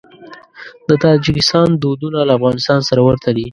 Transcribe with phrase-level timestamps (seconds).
[0.87, 3.45] د تاجکستان دودونه له افغانستان سره ورته دي.